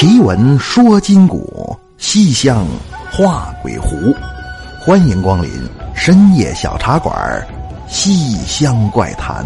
[0.00, 2.64] 奇闻说金鼓，西厢
[3.10, 3.96] 画鬼狐。
[4.78, 5.50] 欢迎光临
[5.92, 7.44] 深夜小茶馆，
[7.92, 9.44] 《西厢怪谈》。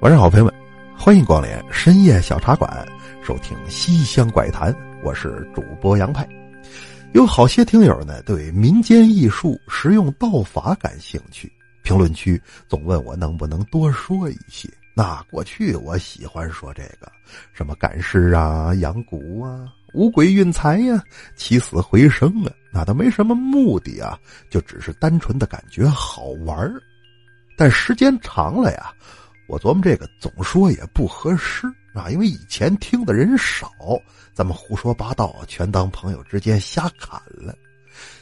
[0.00, 0.54] 晚上好，朋友们，
[0.96, 2.88] 欢迎光临深夜小茶馆，
[3.22, 4.72] 收听《西厢怪谈》。
[5.04, 6.26] 我是主播杨派。
[7.12, 11.52] 有好些听友呢，对民间艺术、实用道法感兴趣，
[11.82, 12.40] 评论区
[12.70, 14.66] 总问我能不能多说一些。
[14.98, 17.12] 那过去我喜欢说这个，
[17.52, 21.04] 什么赶尸啊、养蛊啊、五鬼运财呀、
[21.36, 24.18] 起死回生啊，那都没什么目的啊，
[24.48, 26.72] 就只是单纯的感觉好玩
[27.58, 28.90] 但时间长了呀，
[29.48, 33.70] 我琢磨这个总说也不合适啊，因为以前听的人少。
[34.32, 37.54] 咱们胡说八道，全当朋友之间瞎侃了。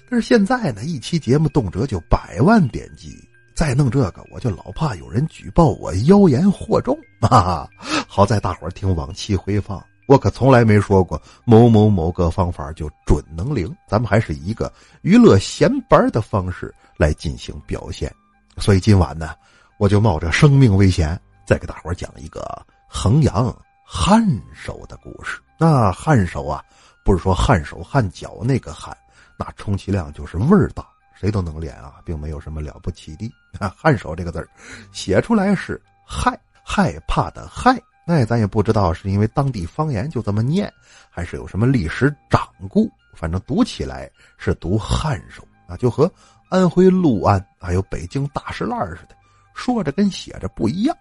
[0.09, 3.17] 但是现在呢，一期节目动辄就百万点击，
[3.55, 7.69] 再弄这个，我就老怕有人举报我妖言惑众啊！
[8.09, 13.73] 好在大伙儿听往期回放，我可从来没说过某某某个方法就准能灵。
[13.87, 18.13] 咱们还是一个娱乐闲白的方式来进行表现。
[18.59, 19.31] 所以今晚呢，
[19.79, 22.45] 我就冒着生命危险，再给大伙儿讲一个
[22.89, 24.21] 衡阳汉
[24.53, 25.41] 手的故事。
[25.59, 26.61] 那汗手啊，
[27.05, 28.97] 不是说汗手汗脚那个汗，
[29.39, 33.33] 那充其量就是味儿大，谁都能练啊，并没有什么了不起的。
[33.59, 34.49] 啊，汗手这个字儿，
[34.93, 40.73] 写出来是害害怕的害，那咱也不知道是因为当地方言就这么念，
[41.11, 46.11] 还是有什么历史掌故，反正读起来是读汗手啊，就和
[46.49, 49.17] 安徽六安还有北京大石烂似的，
[49.55, 50.97] 说着跟写着不一样。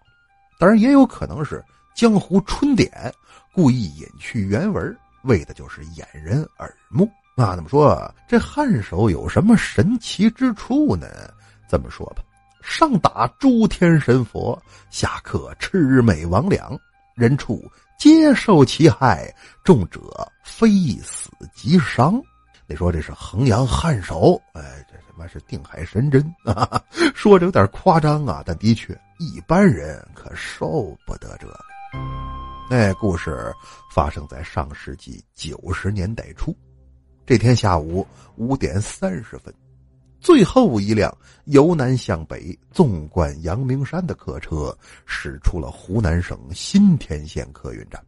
[0.60, 3.14] 当然也有可能是江湖春典。
[3.56, 7.08] 故意隐去原文，为的就是掩人耳目。
[7.36, 11.08] 那怎么说这汉手有什么神奇之处呢？
[11.68, 12.22] 这么说吧，
[12.62, 16.78] 上打诸天神佛，下克魑魅魍魉，
[17.16, 17.68] 人畜
[17.98, 20.00] 皆受其害，重者
[20.44, 20.70] 非
[21.02, 22.22] 死即伤。
[22.68, 24.40] 你说这是衡阳汉手？
[24.54, 26.82] 哎，这他妈是定海神针啊！
[27.16, 31.48] 说着有点夸张啊，但的确一般人可受不得这。
[32.70, 33.54] 那故事
[33.94, 36.56] 发生在上世纪九十年代初，
[37.26, 39.54] 这天下午五点三十分，
[40.20, 48.04] 最后一辆由南向北纵贯阳明山的客车驶出了湖南省新田县客运站。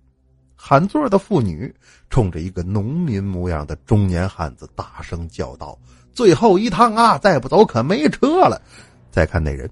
[0.55, 1.73] 喊座的妇女
[2.09, 5.77] 冲着一个农民模样的中年汉子大声叫道
[6.11, 8.61] ：“最后一趟啊，再不走可没车了。”
[9.11, 9.69] 再看那人，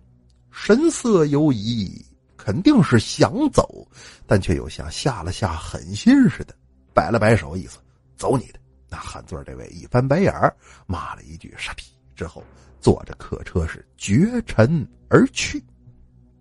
[0.51, 2.03] 神色犹疑。
[2.35, 3.87] 肯定是想走，
[4.27, 6.53] 但却又像下了下狠心似的，
[6.93, 7.79] 摆了摆手，意思
[8.17, 8.59] 走你的。
[8.93, 10.55] 那汉座这位一翻白眼儿，
[10.85, 11.83] 骂了一句“傻逼”，
[12.15, 12.43] 之后
[12.79, 15.59] 坐着客车是绝尘而去。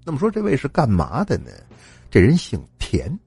[0.05, 1.51] 那么说这位是干嘛的呢？
[2.11, 3.19] 这人姓田，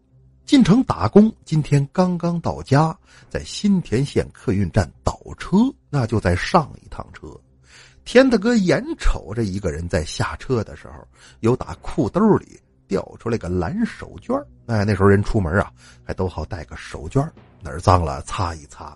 [0.46, 2.96] 进城打工，今天刚刚到家，
[3.28, 5.58] 在新田县客运站倒车，
[5.90, 7.28] 那就在上一趟车。
[8.03, 11.08] 田大哥眼瞅着一个人在下车的时候，
[11.40, 12.62] 有打裤兜里。
[12.88, 17.28] 掉出来个蓝手绢哎，那时候人出门啊，还都好带个手绢
[17.59, 18.96] 哪儿脏了擦一擦，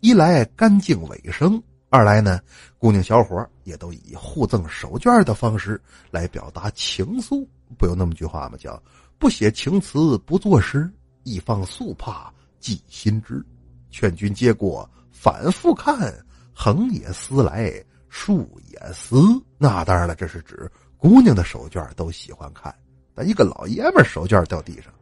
[0.00, 2.40] 一来干净卫生，二来呢，
[2.78, 5.80] 姑娘小伙也都以互赠手绢的方式
[6.10, 7.46] 来表达情愫。
[7.78, 8.56] 不有那么句话吗？
[8.58, 8.82] 叫
[9.18, 10.90] 不写情词不作诗，
[11.24, 13.44] 一方素帕寄心知。
[13.90, 16.12] 劝君接过反复看，
[16.54, 17.72] 横也思来
[18.08, 19.20] 竖也思。
[19.58, 22.74] 那当然了，这是指姑娘的手绢都喜欢看。
[23.14, 24.92] 但一个老爷们手绢掉地上，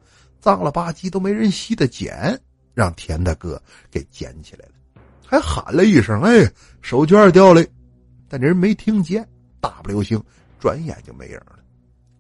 [0.41, 2.41] 脏了吧唧都没人稀得捡，
[2.79, 6.49] 让田大哥给捡起来了，还喊了一声：“哎，
[6.81, 7.61] 手绢掉了！”
[8.31, 9.29] 但这人没听见，
[9.61, 10.23] 大不流星，
[10.61, 11.59] 转眼就没影了。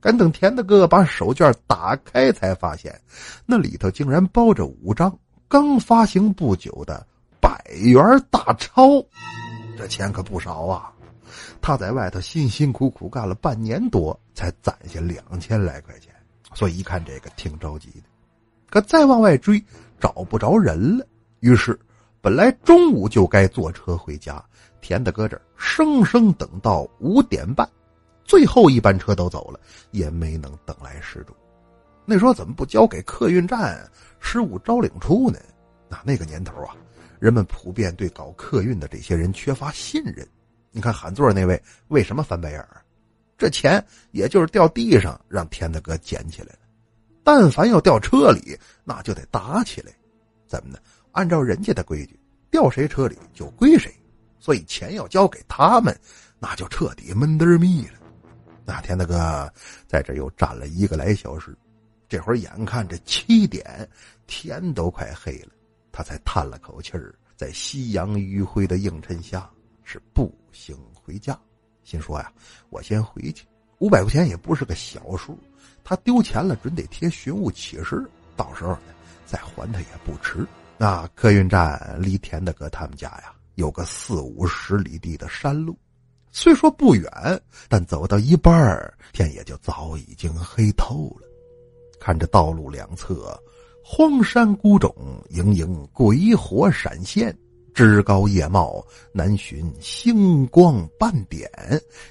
[0.01, 3.01] 赶等田大哥把手绢打开，才发现
[3.47, 5.17] 那里头竟然包着五张
[5.47, 7.07] 刚发行不久的
[7.41, 9.01] 百元大钞，
[9.77, 10.93] 这钱可不少啊！
[11.61, 16.13] 他在外头辛辛苦苦干了半年多，才攒下两千来块钱，
[16.53, 18.03] 所以一看这个挺着急的。
[18.71, 19.63] 可再往外追，
[20.01, 21.07] 找不着人了。
[21.41, 21.79] 于是，
[22.21, 24.43] 本来中午就该坐车回家，
[24.81, 27.69] 田大哥这生生等到五点半，
[28.25, 29.61] 最后一班车都走了，
[29.91, 31.35] 也没能等来失主。
[32.05, 33.79] 那说怎么不交给客运站
[34.19, 35.39] 失物招领处呢？
[35.89, 36.75] 那那个年头啊，
[37.19, 40.27] 人们普遍对搞客运的这些人缺乏信任。
[40.71, 42.83] 你看喊座那位为什么翻白眼儿？
[43.37, 46.59] 这钱也就是掉地上让田大哥捡起来了。
[47.29, 49.93] 但凡要掉车里，那就得打起来。
[50.47, 50.79] 怎么呢？
[51.13, 52.19] 按照人家的规矩，
[52.51, 53.95] 掉谁车里就归谁。
[54.39, 55.95] 所以钱要交给他们，
[56.39, 58.01] 那就彻底闷得儿密了。
[58.65, 59.53] 那天大哥
[59.87, 61.55] 在这又站了一个来小时，
[62.09, 63.87] 这会儿眼看着七点，
[64.27, 65.51] 天都快黑了，
[65.93, 69.51] 他才叹了口气儿，在夕阳余晖的映衬下，
[69.85, 71.39] 是步行回家。
[71.85, 72.33] 心说呀，
[72.71, 73.45] 我先回去，
[73.79, 75.39] 五百块钱也不是个小数，
[75.85, 78.05] 他丢钱了，准得贴寻物启事，
[78.37, 78.95] 到时候呢
[79.27, 80.47] 再还他也不迟。
[80.77, 85.79] 那客运站离田大哥他们家呀，有个四五十里地的山路。
[86.31, 87.11] 虽说不远，
[87.69, 91.27] 但走到一半儿天也就早已经黑透了。
[91.99, 93.37] 看着道路两侧
[93.83, 94.95] 荒山孤冢，
[95.31, 97.37] 盈盈鬼火闪现，
[97.75, 101.51] 枝高叶茂，难寻星光半点。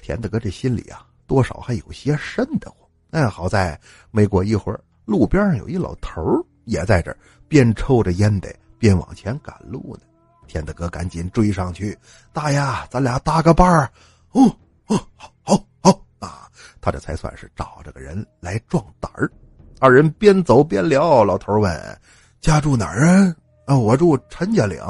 [0.02, 2.78] 田大哥这心里啊，多少还有些瘆得慌。
[3.10, 3.80] 哎，好在
[4.10, 6.20] 没过一会儿，路边上有一老头
[6.64, 7.16] 也在这
[7.46, 10.04] 边抽着烟的边往前赶路呢。
[10.46, 11.96] 田大哥赶紧追上去
[12.32, 12.58] ：“大爷，
[12.90, 13.90] 咱俩搭个伴儿。”
[14.32, 14.44] 哦
[14.86, 16.48] 哦，好，好，好啊！
[16.80, 19.30] 他这才算是找着个人来壮胆儿。
[19.78, 22.00] 二人边走边聊，老头问
[22.40, 23.36] ：“家住哪儿啊
[23.66, 24.82] ？”“啊，我住陈家岭。”“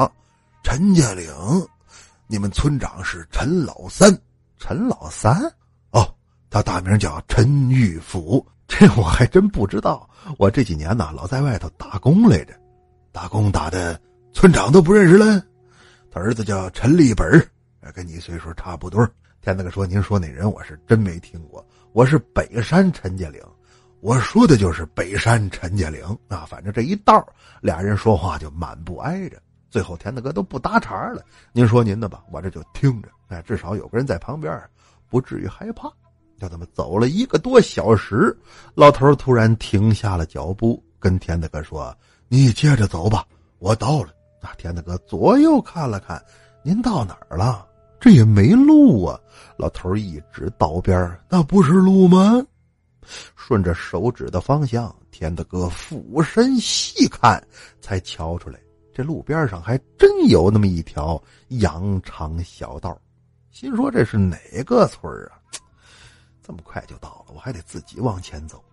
[0.63, 1.29] 陈家岭，
[2.29, 4.17] 你们村长是陈老三
[4.59, 5.35] ？”“陈老三？”“，
[6.51, 8.45] 他大名叫陈玉福。
[8.69, 10.09] ”“这我还真不知道。
[10.37, 12.53] 我这几年呢，老在外头打工来着，
[13.13, 13.99] 打工打的
[14.33, 15.43] 村长都不认识了。
[16.11, 17.27] 他儿子叫陈立本
[17.95, 19.09] 跟你岁数差不多。”
[19.41, 23.41] 田大哥说：“您说那人我是真没听过，我是北山陈家岭，
[24.01, 26.45] 我说的就是北山陈家岭啊。
[26.45, 27.27] 反正这一道
[27.63, 29.41] 俩人说话就满不挨着，
[29.71, 31.25] 最后田大哥都不搭茬了。
[31.53, 34.61] 您说您的吧，我这就听着，哎，至少有个人在旁边，
[35.09, 35.91] 不至于害怕。
[36.39, 38.37] 就这么走了一个多小时，
[38.75, 41.97] 老头突然停下了脚步，跟田大哥说
[42.29, 43.27] ：‘你接着走吧，
[43.59, 46.23] 我到了。’那，田大哥左右看了看，
[46.63, 47.67] 您到哪儿了？”
[48.01, 49.19] 这也没路啊！
[49.57, 52.41] 老头一指道边那不是路吗？
[53.35, 57.45] 顺着手指的方向，田大哥俯身细看，
[57.81, 58.61] 才瞧出来，
[58.95, 62.97] 这路边上还真有那么一条羊肠小道。
[63.51, 65.35] 心说这是哪个村啊？
[66.49, 68.65] 这么快就到了，我还得自己往前走。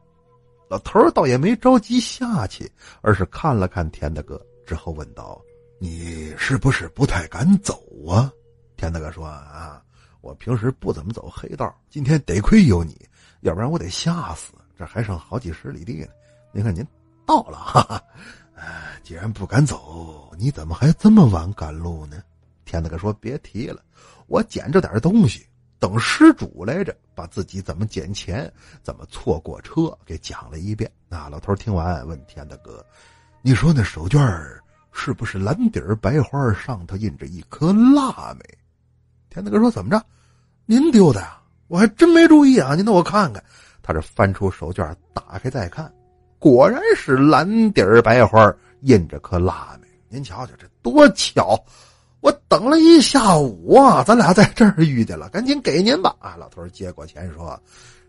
[0.70, 5.42] 老头倒也没着急下去，而是看了看田大哥，之后问道
[5.78, 8.32] ：“你是不是不太敢走啊？”
[8.78, 9.84] 田大哥说：“啊，
[10.22, 12.98] 我平时不怎么走黑道，今天得亏有你，
[13.42, 14.54] 要不然我得吓死。
[14.80, 16.08] 这还剩好几十里地呢。
[16.54, 16.82] 您看您
[17.26, 18.02] 到了，哈哈。
[19.04, 22.24] 既然不敢走，你怎么还这么晚赶路呢？”
[22.64, 23.84] 田大哥说：“别提了，
[24.28, 25.46] 我捡着点东西，
[25.80, 28.52] 等失主来着，把自己怎么捡钱、
[28.82, 32.86] 怎么错过车给讲了一遍。”那老头听完问田大哥
[33.42, 34.20] ：“你说那手绢
[34.92, 38.44] 是不是蓝底儿白花，上头印着一颗腊梅？”
[39.30, 40.04] 田大哥说：“怎么着？
[40.66, 41.40] 您丢的呀？
[41.68, 42.76] 我还真没注意啊！
[42.76, 43.44] 您等我看看。”
[43.82, 45.94] 他这翻出手绢，打开再看，
[46.40, 48.52] 果然是蓝底儿白花，
[48.82, 49.88] 印着颗腊梅。
[50.10, 51.56] 您瞧瞧，这多巧！
[52.26, 56.16] 我等了一下午啊，咱俩在这儿遇见了，赶紧给您吧。
[56.18, 57.62] 啊，老头接过钱说：“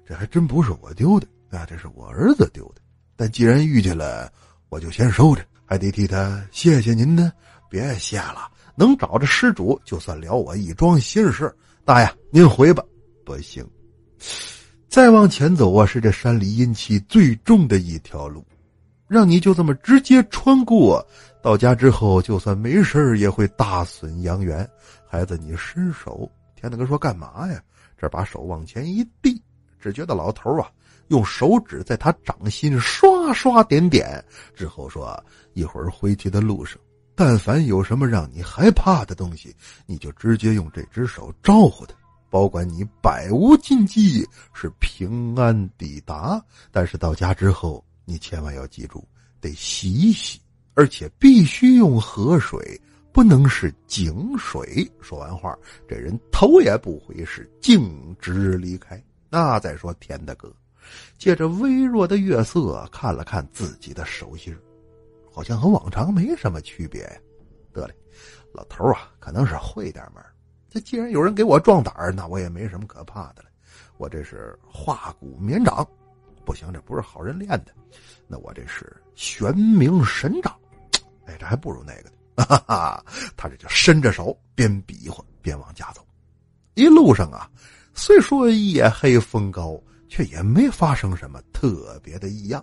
[0.08, 2.80] 这还真不是我丢的啊，这是我儿子丢的。
[3.14, 4.32] 但既然遇见了，
[4.70, 7.30] 我就先收着，还得替他谢谢您呢。
[7.68, 11.54] 别谢了。”能找着失主，就算了我一桩心事。
[11.84, 12.82] 大爷，您回吧。
[13.22, 13.68] 不行，
[14.88, 18.42] 再往前走啊，是这山里阴气最重的一条路，
[19.08, 21.06] 让你就这么直接穿过，
[21.46, 24.68] 到家之后就算没事也会大损阳元。
[25.08, 26.28] 孩子，你伸手。
[26.56, 27.62] 田大哥说：“干嘛呀？”
[27.96, 29.40] 这把手往前一递，
[29.78, 30.68] 只觉得老头啊，
[31.06, 34.20] 用手指在他掌心刷刷点点，
[34.56, 35.16] 之后说
[35.54, 36.76] ：“一会儿回去的路上。”
[37.14, 39.54] 但凡有什么让你害怕的东西，
[39.86, 41.94] 你就直接用这只手招呼他，
[42.28, 46.44] 保管你百无禁忌，是平安抵达。
[46.72, 49.06] 但是到家之后，你千万要记住，
[49.40, 50.40] 得洗洗，
[50.76, 52.78] 而且必须用河水，
[53.10, 54.86] 不能是井水。
[55.00, 59.02] 说完话，这人头也不回，是径直离开。
[59.30, 60.54] 那再说田大哥，
[61.16, 64.54] 借着微弱的月色看了看自己的手心
[65.32, 67.16] 好像和往常没什么区别呀。
[67.72, 67.94] 得嘞，
[68.52, 70.22] 老头啊，可能是会点门。
[70.68, 73.48] 这既然有人给我壮胆儿，那我也没什么可怕的了。
[73.96, 75.86] 我这是化骨绵掌，
[76.44, 77.72] 不行，这不是好人练的。
[78.28, 80.54] 那我这是玄冥神掌，
[81.46, 82.16] 还不如那个呢。
[82.44, 86.06] 哈哈，他这就伸着手，边比划边往家走。
[86.74, 87.48] 一路上啊，
[87.94, 92.62] 虽说夜黑风高，却也没发生什么特别的异样。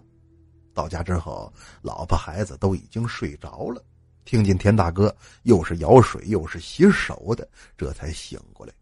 [0.76, 3.84] 到家之后，老婆孩子都已经睡着了，
[4.26, 8.74] 听见田大哥又是舀水又是洗手的，这才醒过来。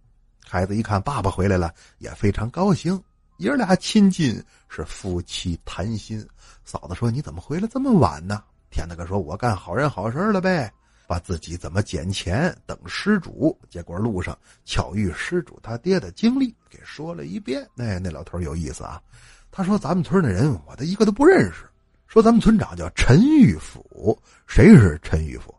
[0.45, 3.01] 孩子一看爸爸回来了，也非常高兴，
[3.37, 6.27] 爷俩亲近，是夫妻谈心。
[6.65, 10.71] 嫂子说：“你怎么回来这么晚呢？”田大哥说：“我干好人好事了呗，
[11.05, 13.55] 把自己怎么捡钱等失主。
[13.69, 17.67] 结果路上巧遇失主他爹的经历，给说了一遍。
[17.75, 18.99] 哎，那老头有意思啊。
[19.51, 21.65] 他说：咱们村的人，我的一个都不认识。
[22.07, 25.53] 说咱们村长叫陈玉甫，谁是陈玉甫？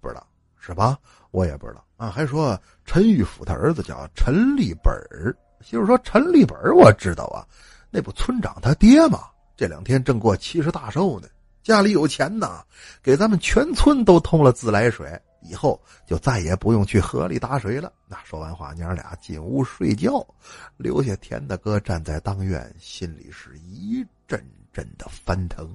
[0.00, 0.26] 不知道
[0.60, 0.98] 是吧？
[1.30, 2.10] 我也不知道啊。
[2.10, 5.34] 还说陈玉甫他儿子叫陈立本儿。
[5.62, 7.46] 媳妇说陈立本我知道啊，
[7.90, 9.20] 那不村长他爹吗？
[9.56, 11.26] 这两天正过七十大寿呢。”
[11.68, 12.64] 家里有钱呐，
[13.02, 15.06] 给咱们全村都通了自来水，
[15.42, 17.92] 以后就再也不用去河里打水了。
[18.06, 20.26] 那说完话，娘俩进屋睡觉，
[20.78, 25.70] 留下田大哥站在当院，心里是一阵阵的翻腾。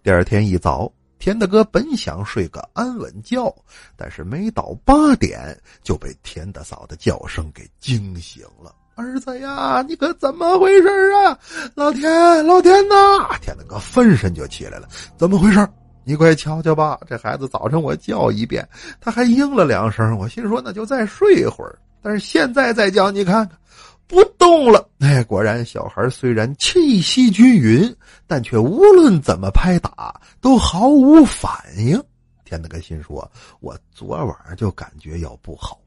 [0.00, 0.88] 第二天一早，
[1.18, 3.52] 田大哥本想睡个安稳觉，
[3.96, 8.72] 但是没到八点就被田大嫂的叫声给惊醒了。
[9.00, 10.88] 儿子呀，你可怎么回事
[11.24, 11.38] 啊？
[11.74, 12.94] 老天，老天呐！
[13.40, 15.66] 天大哥翻身就起来了，怎么回事？
[16.04, 16.98] 你快瞧瞧吧！
[17.08, 18.66] 这孩子早晨我叫一遍，
[19.00, 20.16] 他还应了两声。
[20.18, 23.58] 我心说那就再睡一会儿，但是现在再叫，你看看
[24.06, 24.88] 不动了。
[24.98, 27.94] 哎，果然小孩虽然气息均匀，
[28.26, 32.02] 但却无论怎么拍打都毫无反应。
[32.44, 33.30] 天大哥心说：
[33.60, 35.78] 我昨晚就感觉要不好，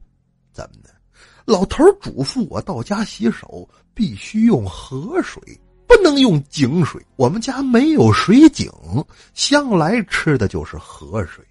[0.52, 0.90] 怎么呢？
[1.44, 5.42] 老头嘱咐我到家洗手必须用河水，
[5.86, 7.04] 不能用井水。
[7.16, 8.70] 我们家没有水井，
[9.34, 11.44] 向来吃的就是河水。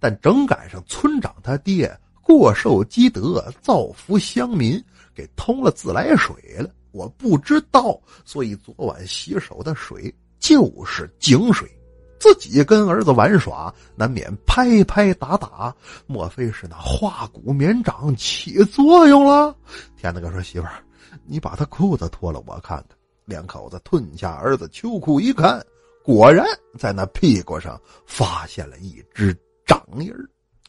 [0.00, 1.88] 但正赶上村长他爹
[2.22, 4.82] 过寿积德，造福乡民，
[5.14, 6.68] 给通了自来水了。
[6.90, 11.70] 我不知道，所以昨晚洗手的水就是井水。
[12.18, 15.74] 自己跟儿子玩耍，难免拍拍打打。
[16.06, 19.54] 莫非是那化骨绵掌起作用了？
[19.96, 20.82] 田大哥说：“媳妇儿，
[21.24, 22.86] 你把他裤子脱了，我看看。”
[23.26, 25.60] 两口子褪下儿子秋裤一看，
[26.04, 26.46] 果然
[26.78, 30.24] 在那屁股上发现了一只掌印儿。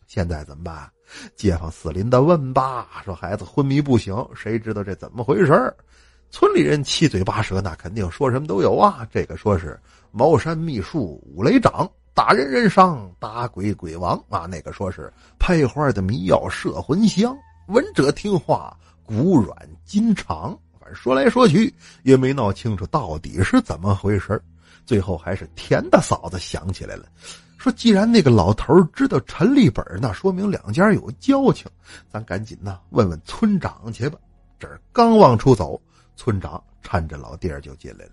[0.08, 0.90] 现在怎么办？
[1.36, 5.74] 街坊四邻的问吧，说孩子昏迷不醒，谁知道这怎么回事
[6.30, 9.08] 村里人七嘴八舌，那肯定说什么都有啊。
[9.12, 9.80] 这个说是。
[10.10, 14.48] 茅山秘术五雷掌，打人人伤，打鬼鬼亡啊！
[14.50, 19.56] 那个说是拍花的迷药摄魂香，闻者听话，骨软
[19.86, 20.58] 筋长。
[20.80, 24.42] 反正说来说去也没闹清楚到底是怎么回事
[24.86, 27.06] 最后还是田大嫂子想起来了，
[27.58, 31.70] 说既然那个老头知道陈立本，那说明两家有交情，
[32.10, 34.18] 咱赶紧呐问问村长去吧。
[34.58, 35.80] 这儿刚往出走，
[36.18, 38.12] 村长搀着老爹就进来了。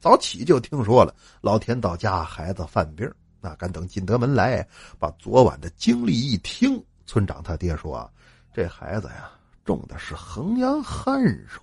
[0.00, 3.08] 早起就听说了老田到家，孩子犯病。
[3.40, 4.66] 那敢等进得门来，
[4.98, 8.10] 把昨晚的经历一听，村长他爹说
[8.54, 9.30] ：“这孩子呀，
[9.66, 11.60] 中的是衡阳汗手。”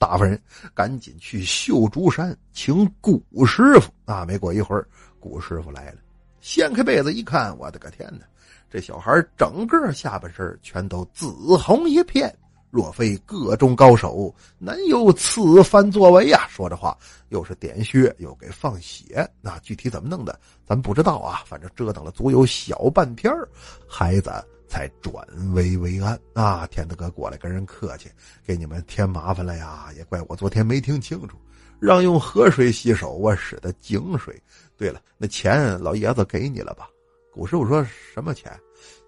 [0.00, 0.40] 大夫人
[0.74, 3.92] 赶紧去绣竹山请古师傅。
[4.06, 4.88] 啊，没过一会儿，
[5.20, 5.98] 古师傅来了，
[6.40, 8.24] 掀开被子一看，我的个天哪！
[8.70, 11.26] 这小孩整个下半身全都紫
[11.58, 12.34] 红一片。
[12.70, 16.46] 若非各中高手，难有此番作为呀！
[16.50, 16.96] 说着话，
[17.30, 21.42] 又是点穴，又给放血，那具体怎么弄的，咱不知道啊。
[21.46, 23.48] 反正折腾了足有小半天儿
[23.88, 24.30] 孩子
[24.68, 26.66] 才转危为安啊！
[26.66, 28.10] 田大哥过来跟人客气，
[28.44, 29.86] 给你们添麻烦了呀！
[29.96, 31.38] 也怪我昨天没听清楚，
[31.80, 34.40] 让用河水洗手，我使的井水。
[34.76, 36.88] 对了，那钱老爷子给你了吧？
[37.32, 37.82] 古师傅说
[38.14, 38.52] 什么钱？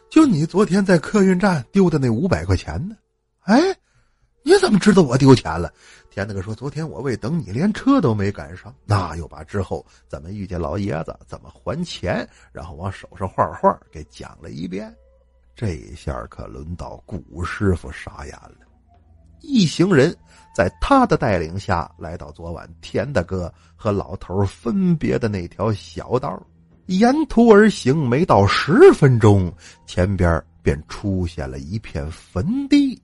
[0.09, 2.97] 就你昨天在客运站丢的那五百块钱呢？
[3.43, 3.61] 哎，
[4.43, 5.73] 你怎么知道我丢钱了？
[6.11, 8.75] 田大哥说：“昨天我为等你，连车都没赶上。
[8.85, 14.93] 那又把之后怎么遇见老爷子，怎么还钱，然后往手上画画，给讲了一遍。
[15.55, 18.67] 这一下可轮到古师傅傻眼了。
[19.41, 20.15] 一行人
[20.55, 26.43] 在他的带领下来到昨晚田大哥和老头分别的那条小道，
[26.87, 29.53] 沿途而行，没到十分钟，
[29.87, 33.01] 前边便出现了一片坟地。”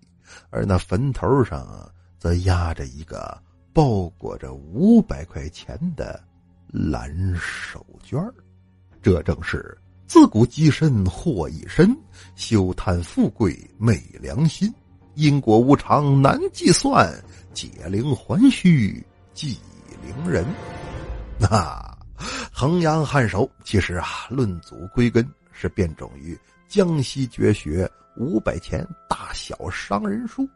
[0.50, 3.36] 而那坟头上，则压着一个
[3.72, 6.22] 包裹着五百块钱的
[6.68, 8.32] 蓝手绢
[9.02, 11.96] 这正是自古积身祸一身，
[12.34, 14.72] 休贪富贵昧良心。
[15.14, 17.10] 因果无常难计算，
[17.54, 19.02] 解铃还须
[19.32, 19.58] 系
[20.04, 20.44] 铃人。
[21.38, 21.96] 那
[22.52, 27.90] 衡阳汉手，其实啊，论祖归根，是变种于江西绝学。
[28.16, 30.48] 五百钱大小伤人书，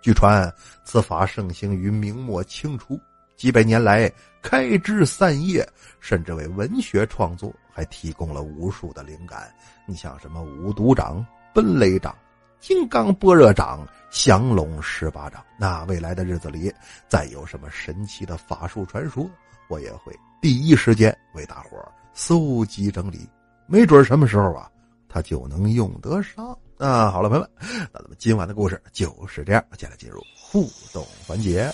[0.00, 0.52] 据传
[0.84, 2.98] 此法盛行于明末清初，
[3.36, 4.10] 几百年来
[4.40, 5.68] 开枝散叶，
[6.00, 9.52] 甚至为文学创作还提供了无数的灵感。
[9.86, 12.14] 你像什么五毒掌、奔雷掌、
[12.60, 15.44] 金刚般若掌，降龙十八掌。
[15.58, 16.72] 那未来的日子里，
[17.08, 19.28] 再有什么神奇的法术传说，
[19.68, 21.76] 我也会第一时间为大伙
[22.14, 23.28] 搜集整理。
[23.66, 24.70] 没准什么时候啊，
[25.08, 26.56] 他就能用得上。
[26.78, 27.50] 啊，好了，朋友们，
[27.92, 29.64] 那咱们今晚的故事就是这样。
[29.76, 31.68] 接下来进入互动环节。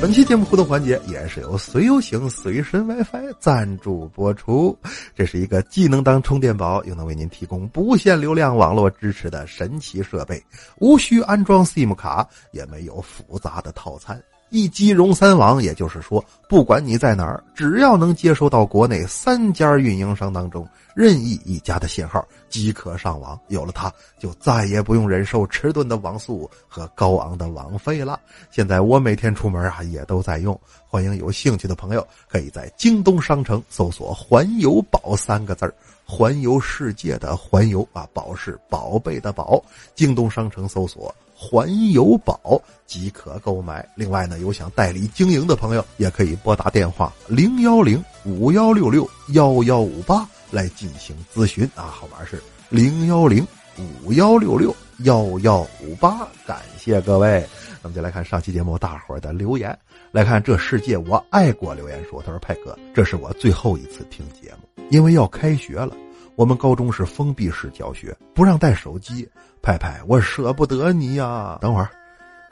[0.00, 4.78] 本期节目互动环节依然是由随游行随身 WiFi 赞助播出。
[5.12, 10.40] 这是一个既能当充电宝，又能为您提供不限流量网络支持的神奇设备。
[10.78, 14.22] 无需安装 SIM 卡，也没有复杂的套餐。
[14.50, 23.38] 一机融三网，也就是说，不管你在哪儿，只要能接收到国内三家运营商当中任意一家的信号，即可上网。
[23.48, 28.20] 有了它，就再也不用忍受迟钝的网速和高昂的网费了。
[28.50, 30.58] 现在我每天出门啊，也都在用。
[30.86, 35.74] 欢迎有兴趣的朋友，可以在京东商城搜索“环游宝”三个字儿，
[36.04, 39.60] 环游世界的环游啊，宝是宝贝的宝。
[39.96, 41.12] 京东商城搜索。
[41.44, 43.86] 环游宝即可购买。
[43.94, 51.84] 另外呢，有想代理经营的朋友，也可以拨打电话零幺零五幺六六幺幺五八来进行咨询啊。
[51.84, 53.46] 号码是零幺零
[53.76, 56.26] 五幺六六幺幺五八。
[56.46, 57.46] 感谢各位。
[57.82, 59.78] 那么就来看上期节目大伙儿的留言。
[60.10, 65.94] 来看这世界我爱过留言说，他说派哥，这是我最后一次听节目，因为要开学了。
[66.36, 69.28] 我们高中是封闭式教学，不让带手机。
[69.64, 71.56] 派派，我舍不得你呀！
[71.62, 71.88] 等会儿，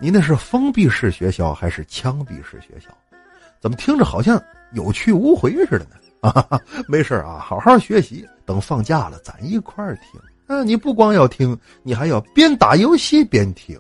[0.01, 2.89] 你那是封闭式学校还是枪毙式学校？
[3.61, 4.43] 怎么听着好像
[4.73, 5.97] 有去无回似的呢？
[6.23, 10.19] 啊， 没事啊，好好学习，等放假了咱一块儿听。
[10.47, 13.79] 啊，你不光要听，你还要边打游戏边听。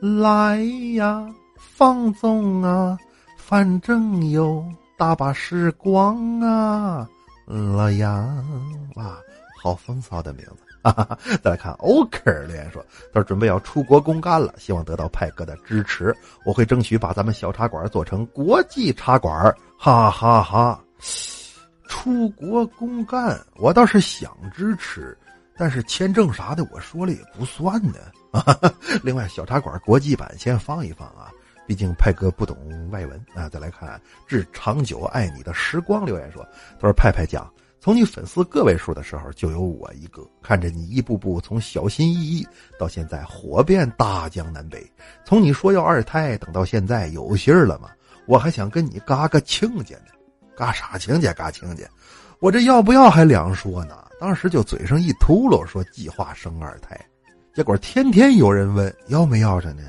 [0.00, 0.58] 来
[0.94, 2.98] 呀，放纵啊，
[3.36, 4.64] 反正有
[4.96, 7.06] 大把时光啊！
[7.46, 8.36] 老杨，
[8.94, 9.18] 哇，
[9.62, 10.61] 好风骚的名字。
[10.82, 20.82] 哈哈哈，再来看 OK 留言说，他说准备要出国公干了，希望得到派哥的支持，我会争取把咱们小茶馆做成国际茶馆，哈哈哈。
[21.86, 25.16] 出国公干，我倒是想支持，
[25.56, 27.98] 但是签证啥的，我说了也不算呢。
[29.04, 31.30] 另外，小茶馆国际版先放一放啊，
[31.66, 32.56] 毕竟派哥不懂
[32.90, 33.48] 外文啊。
[33.48, 36.42] 再来看致长久爱你的时光留言说，
[36.80, 37.48] 他说派派讲。
[37.82, 42.46] 从你粉丝个位数的时候，就有我一个看着你一步步从小心翼翼
[42.78, 44.88] 到现在火遍大江南北。
[45.24, 47.90] 从你说要二胎，等到现在有信儿了吗？
[48.26, 50.12] 我还想跟你嘎个亲家呢，
[50.56, 51.32] 嘎啥亲家？
[51.32, 51.84] 嘎亲家？
[52.38, 53.96] 我这要不要还两说呢？
[54.20, 56.96] 当时就嘴上一秃噜说计划生二胎，
[57.52, 59.82] 结果天天有人问要没要着呢。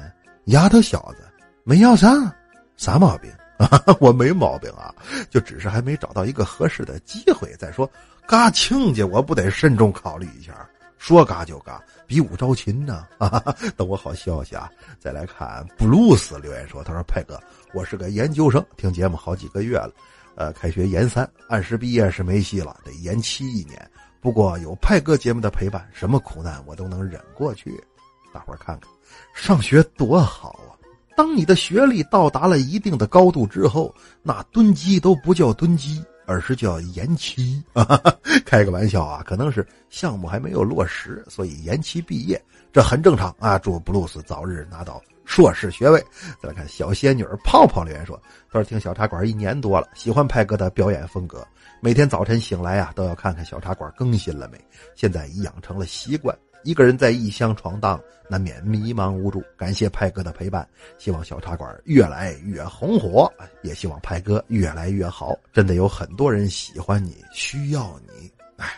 [0.45, 1.23] 丫头小子
[1.63, 2.27] 没要上，
[2.75, 3.31] 啥毛病？
[3.99, 4.93] 我没毛病啊，
[5.29, 7.53] 就只是还没找到一个合适的机会。
[7.59, 7.89] 再说，
[8.27, 10.67] 嘎亲家，我不得慎重考虑一下。
[10.97, 13.05] 说嘎就嘎，比武招亲呢。
[13.75, 14.71] 等我好消息啊！
[14.99, 17.37] 再来看布鲁斯留言说：“他说派哥，
[17.73, 19.91] 我是个研究生，听节目好几个月了。
[20.35, 23.85] 呃，开学研三，按时毕业是没戏了，得延期一年。
[24.21, 27.77] 不过有派哥节目的陪伴，什么苦难我都能忍过去。
[28.33, 28.89] 大伙看看，
[29.35, 30.71] 上学多好啊！”
[31.15, 37.63] 当你的学历到达了一定的高度之后，那蹲机都不叫蹲机，而是叫延期。
[38.45, 43.59] 开个玩笑啊，可能是项目还没有落实，所以延期毕业，这很正常啊。
[43.59, 46.03] 祝布鲁斯早日拿到硕士学位。
[46.41, 48.19] 再来看小仙女泡泡留言说
[48.51, 51.45] ：“他说听小茶馆一年多了，喜欢派哥的表演风格，
[51.79, 54.57] 每天早晨醒来啊，都要看看小茶馆更新了没。
[54.95, 59.43] 现在已养成了习惯。”一个人在异乡闯荡，难免迷茫无助。
[59.57, 65.37] 感谢派哥的陪伴，希望小茶馆越来越红火，也希望派哥越来越好。
[65.51, 68.31] 真的有很多人喜欢你，需要你。
[68.57, 68.69] 哎，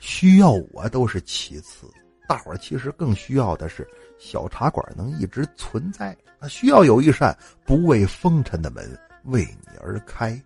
[0.00, 1.88] 需要我都是其次，
[2.28, 6.16] 大伙儿其实更需要的是小茶馆能一直存在。
[6.38, 10.40] 啊，需要有一扇不畏风尘的门为你而开。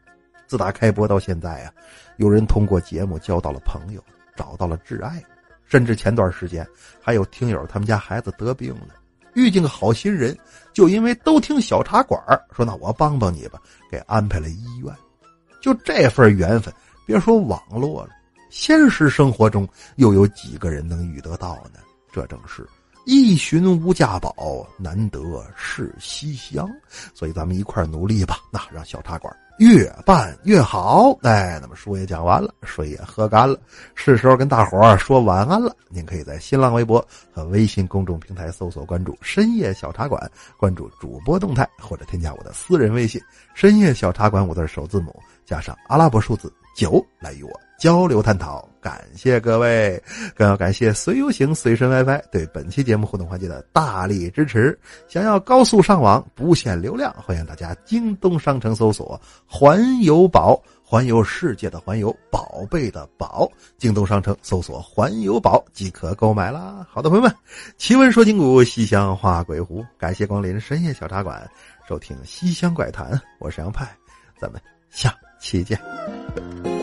[0.46, 1.72] 自打开播到现在啊，
[2.16, 4.02] 有人通过节目交到了朋友，
[4.34, 5.22] 找到了挚爱。
[5.68, 6.66] 甚至前段时间
[7.00, 8.94] 还有听友他们家孩子得病了，
[9.34, 10.36] 遇见个好心人，
[10.72, 12.20] 就因为都听小茶馆
[12.56, 14.92] 说那我帮帮你吧，给安排了医院。
[15.60, 16.72] 就这份缘分，
[17.04, 18.10] 别说网络了，
[18.48, 21.80] 现实生活中又有几个人能遇得到呢？
[22.10, 22.66] 这正是
[23.04, 25.20] 一寻无价宝，难得
[25.54, 26.68] 是西厢。
[27.14, 29.34] 所以咱们一块努力吧，那让小茶馆。
[29.58, 33.58] 越办越好，哎，那么书也讲完了，水也喝干了，
[33.94, 35.74] 是时候跟大伙儿说晚安了。
[35.88, 43.20] 您可以在新浪微博和微信公众平台搜索关注“深夜小茶馆”，关注主播动态，或者添加我的私人微信
[43.54, 48.66] “深夜小茶馆”五字首字母加上阿拉伯数字九来与我交流探讨。
[48.80, 50.00] 感谢各位，
[50.36, 54.78] 更要感谢随游行随身 WiFi 对本期节目互动环节的大力支持。
[55.08, 63.50] 想要高速上网不限流量，欢迎大家京东商城搜索“环游宝”，环游世界的环游，宝贝的宝。
[63.76, 66.86] 京东商城搜索“环游宝”即可购买啦。
[66.90, 67.34] 好的，朋友们，
[67.76, 71.48] 奇闻说今古，西厢画鬼狐，感谢光临深夜小茶馆，
[71.88, 73.88] 收听西厢怪谈，我是杨派，
[74.38, 76.77] 咱们下期见。